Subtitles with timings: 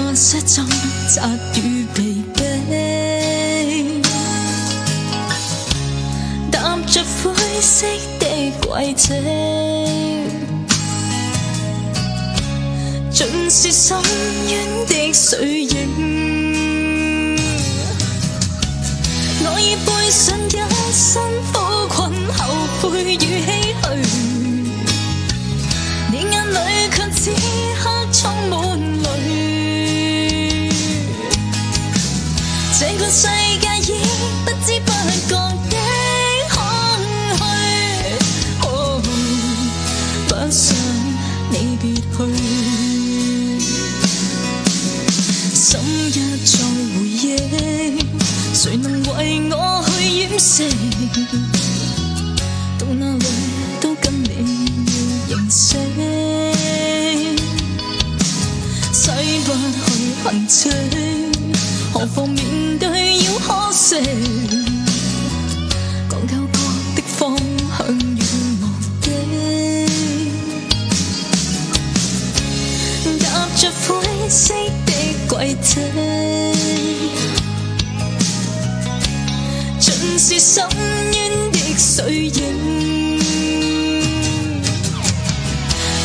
[0.00, 0.62] 我失足，
[1.08, 1.20] 责
[1.60, 2.02] 与被
[2.32, 4.00] 逼，
[6.52, 7.84] 踏着灰色
[8.20, 8.26] 的
[8.64, 9.12] 轨迹，
[13.10, 14.00] 尽是深
[14.48, 15.67] 渊的水。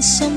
[0.02, 0.31] some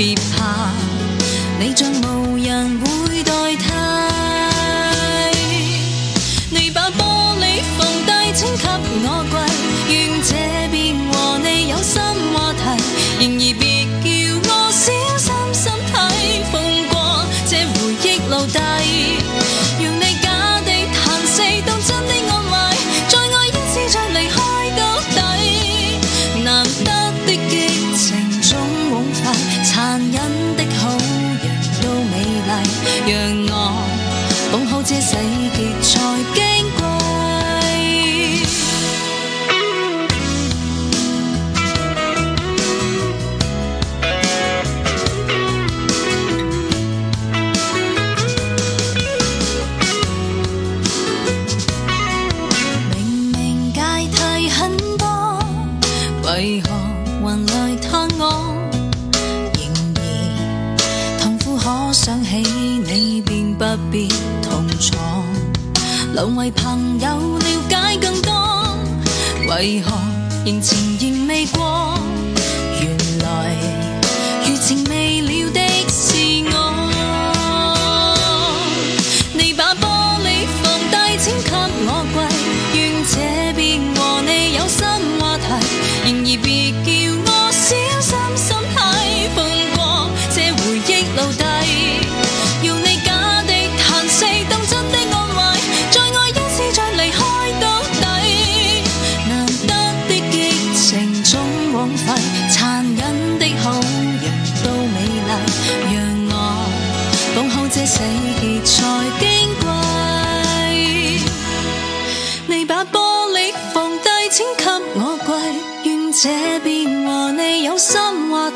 [0.00, 0.29] beep
[66.20, 66.52] 兩位。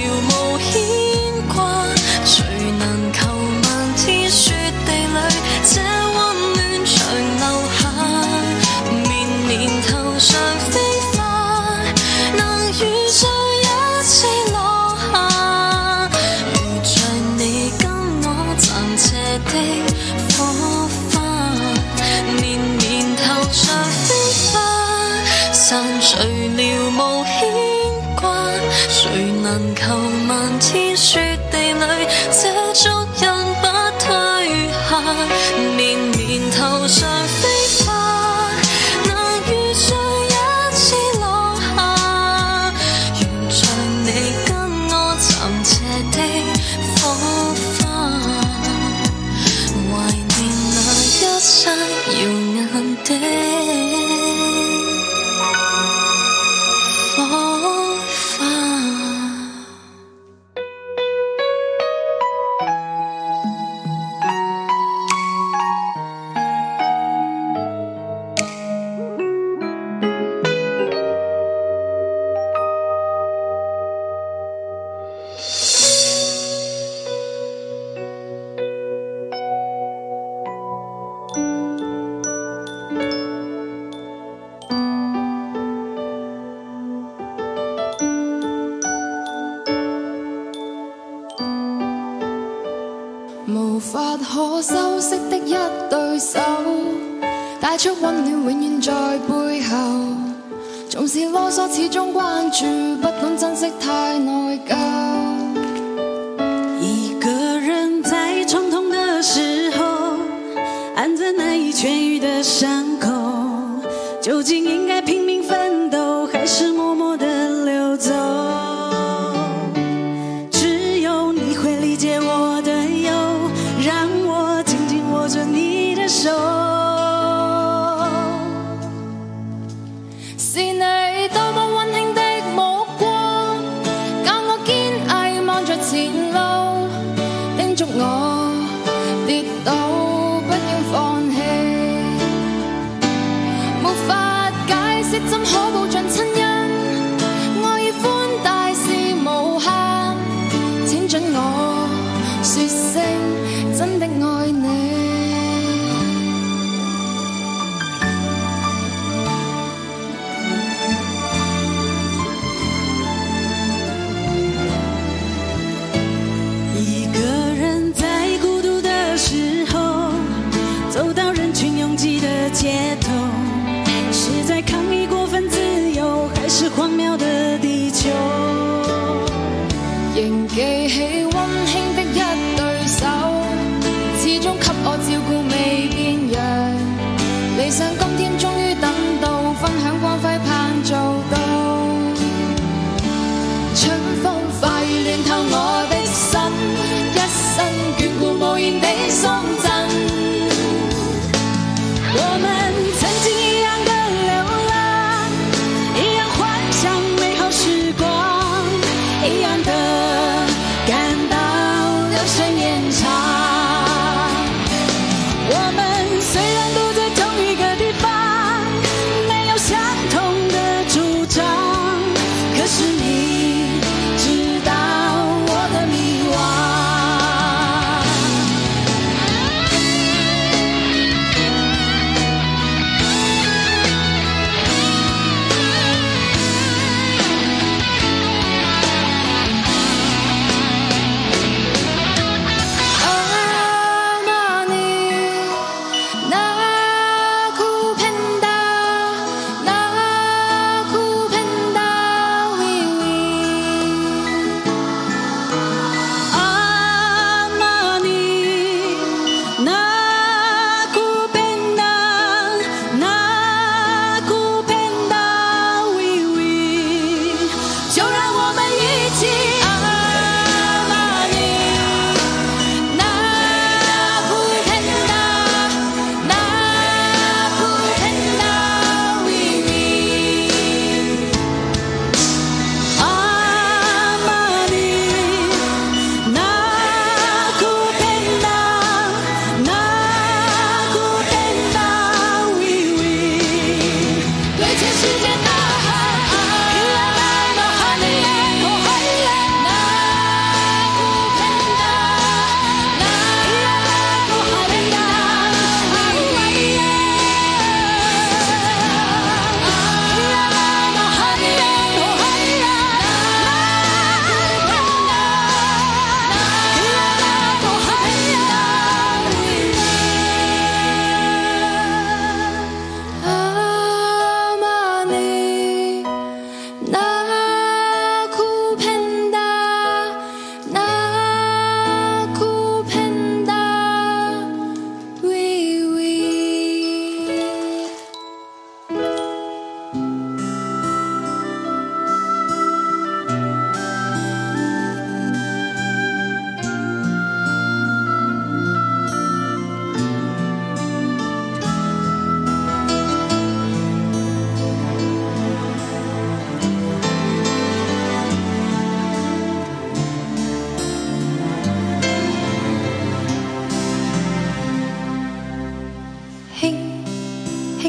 [112.59, 113.09] 伤口
[114.21, 115.32] 究竟应该拼命？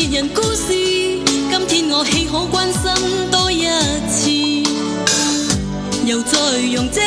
[0.00, 0.68] 别人故事，
[1.24, 3.66] 今天我岂可关心多一
[4.08, 4.30] 次？
[6.06, 7.00] 又再用这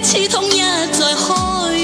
[0.00, 0.58] 刺痛一
[0.92, 1.75] 再开。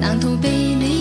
[0.00, 0.97] 难逃避你。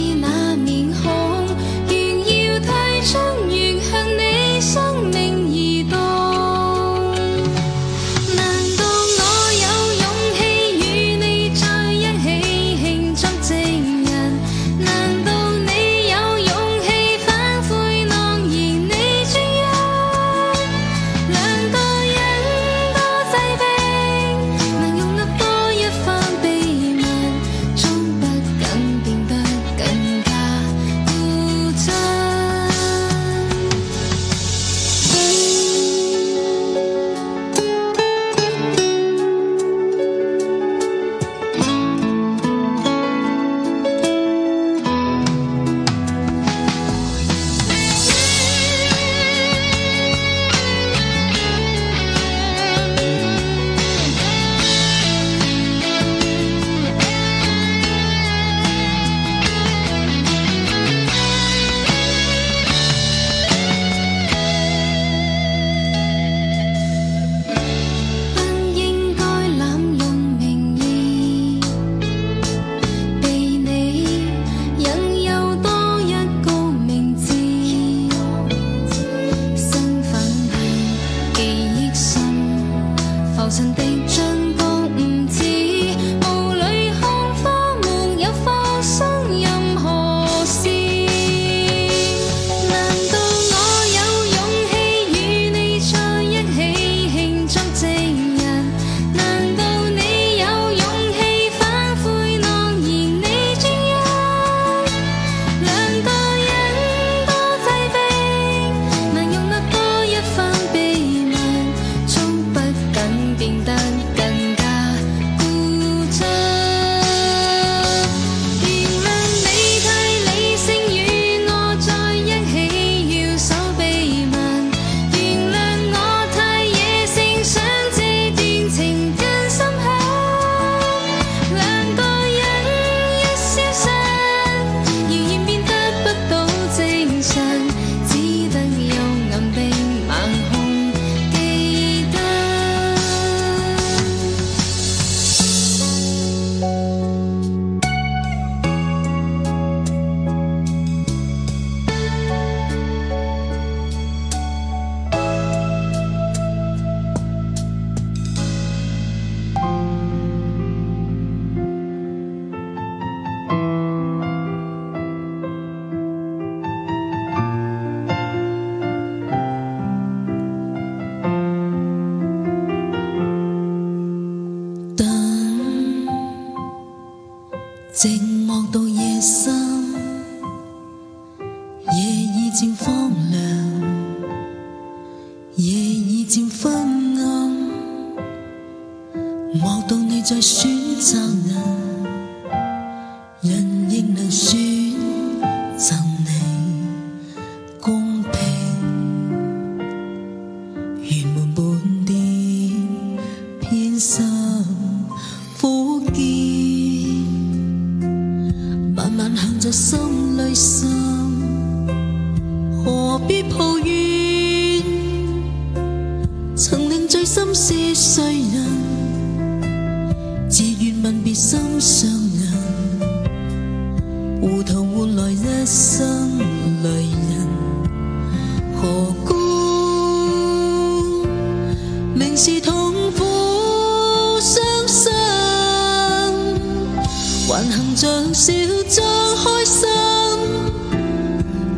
[238.87, 239.03] 张
[239.35, 239.85] 开心。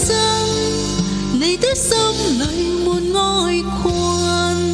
[0.02, 0.46] dân
[1.40, 4.71] này tết sớm lại muôn ngói khoan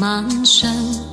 [0.00, 0.72] 晚上，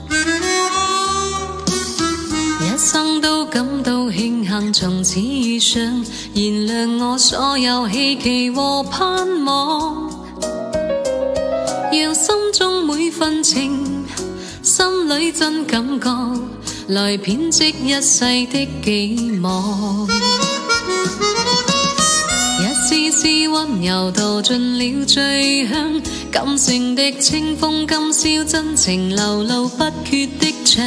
[0.09, 10.09] 一生都感到庆幸，从此遇上，燃亮我所有希冀和盼望，
[11.91, 13.83] 让心中每份情，
[14.63, 16.39] 心里真感觉，
[16.88, 20.07] 来编织一世的寄望，
[22.63, 26.01] 一丝丝温柔道尽了醉香。
[26.32, 30.84] 感性的清风，今宵真情流露不缺的唱，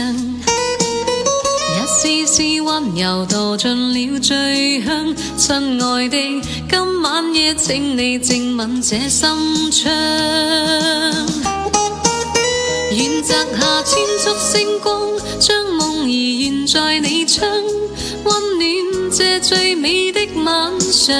[1.68, 5.14] 一丝丝温柔堕进了醉乡。
[5.36, 9.93] 亲爱的，今晚夜请你静吻这心窗。
[12.93, 15.01] 愿摘下千束星光，
[15.38, 17.49] 将梦儿悬在你窗，
[18.24, 21.14] 温暖这最美的晚上。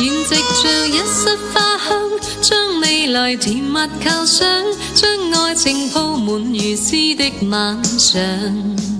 [0.00, 2.03] 愿藉着一室花香。
[3.06, 4.46] 来甜蜜靠想，
[4.94, 8.93] 将爱情铺满如诗的晚上。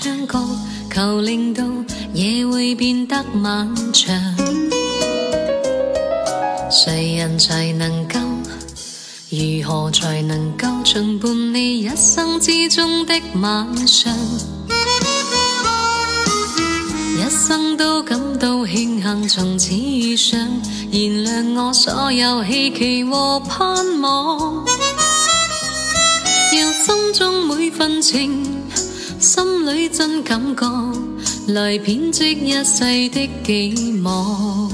[0.00, 0.38] 唱歌，
[0.92, 1.64] 求令到
[2.12, 4.14] 夜会变得漫长。
[6.70, 8.18] 谁人才能够？
[9.30, 14.12] 如何才能够尽伴你一生之中的晚上？
[17.18, 20.38] 一生都感到庆幸，从此遇上，
[20.92, 24.62] 燃亮我所有希冀和盼望，
[26.52, 28.55] 让心中每份情。
[29.26, 30.68] 心里真感觉，
[31.48, 34.70] 来编织一世的寄望。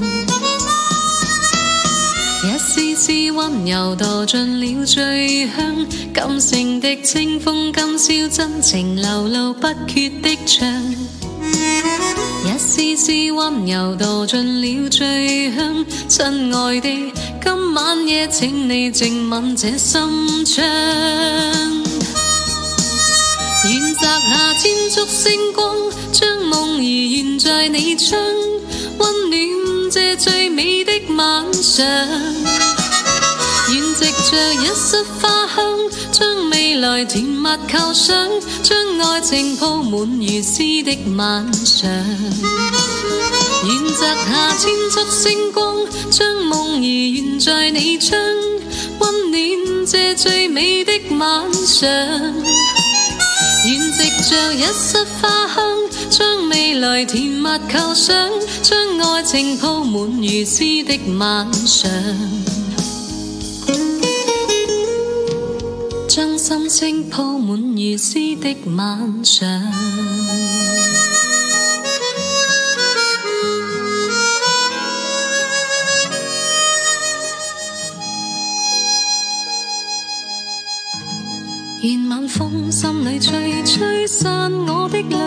[2.45, 10.69] 一丝丝温柔堕进了醉乡，感性的清风，今宵真情流露不绝的唱。
[12.45, 12.57] 一
[12.95, 17.11] 丝丝温柔堕进了醉乡，亲爱的，
[17.43, 19.99] 今晚夜请你静吻这心
[20.45, 21.72] 窗。
[23.65, 25.73] 愿摘下千束星光，
[26.11, 28.19] 将梦儿悬在你窗，
[28.97, 31.85] 温暖这最美的晚上。
[33.71, 35.79] 愿藉着一室花香，
[36.11, 38.27] 将未来甜蜜构想，
[38.63, 41.89] 将爱情铺满如诗的晚上。
[43.65, 45.77] 愿摘下千束星光，
[46.11, 48.19] 将梦儿悬在你窗，
[48.99, 52.43] 温暖这最美的晚上。
[53.95, 58.27] 藉着一室花香，將未來甜蜜構想，
[58.63, 58.75] 將
[59.13, 61.91] 愛情鋪滿如絲的晚上，
[66.07, 69.61] 將心聲鋪滿如絲的晚上。
[81.83, 85.17] 愿晚风心里吹，吹散我的泪，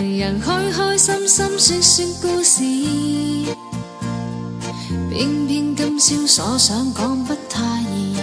[0.00, 2.60] 人人开开心心说说故事，
[5.12, 8.14] 偏偏今宵所想讲不太易，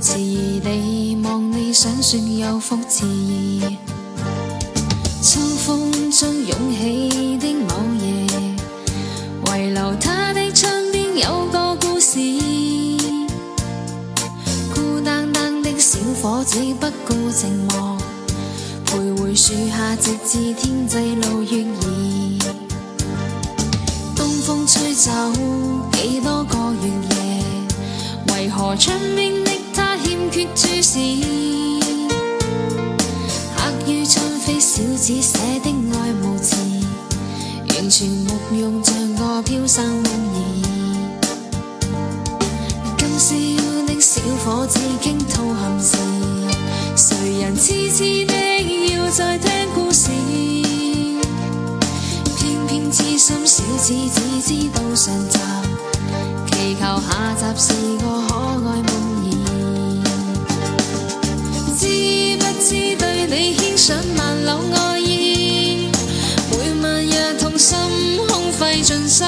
[0.00, 3.60] 迟疑地望你想说有福迟疑。
[5.20, 7.76] 秋风中涌起的某
[9.52, 12.18] 夜，遗留他的窗边有个故事，
[14.74, 17.91] 孤单单的小伙子不顾寂寞。
[19.34, 22.52] 树下直至天际露月儿，
[24.14, 25.10] 东风吹走
[25.92, 27.44] 几多个月夜，
[28.34, 30.98] 为何春边的他欠缺注视？
[33.56, 36.54] 刻于春飞小子写的爱慕词，
[37.74, 40.04] 完全木用像个飘散梦
[40.34, 41.16] 儿。
[42.98, 46.51] 今宵的小伙子倾吐恨词。
[47.02, 50.10] 谁人痴痴的要再听故事？
[52.38, 55.36] 偏偏痴心小子只知道上集，
[56.48, 57.72] 祈求下集是
[58.04, 60.02] 个可爱梦儿。
[61.76, 65.88] 知不知对你牵上万缕爱意？
[66.52, 67.76] 每晚也痛心
[68.28, 69.26] 空费尽心。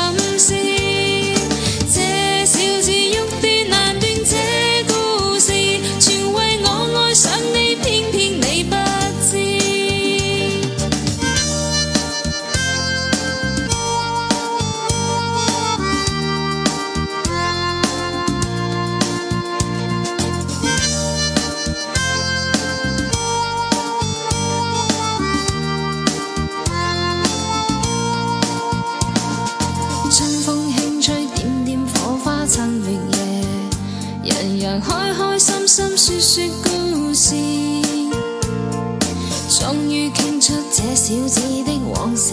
[39.85, 42.33] 终于倾出这小子的往事，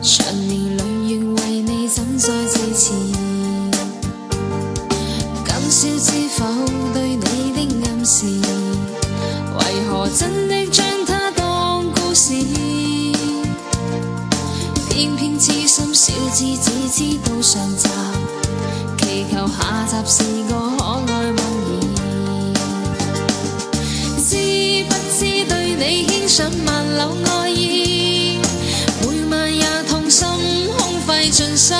[0.00, 2.92] 长年累月为你怎再支持？
[5.44, 6.44] 今笑知否
[6.94, 12.32] 对你的暗示，为何真的将它当故事？
[14.88, 17.88] 偏偏痴心小子只知道上集，
[18.98, 21.61] 祈求下集是个可爱梦。
[25.84, 28.38] 你献上万缕爱意，
[29.00, 30.24] 每晚也痛心，
[30.78, 31.76] 空费尽心。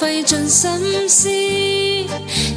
[0.00, 1.28] 费尽心思，